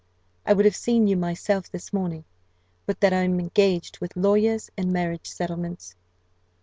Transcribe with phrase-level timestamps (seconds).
[0.47, 2.23] "I would have seen you myself this morning,
[2.87, 5.93] but that I am engaged with lawyers and marriage settlements.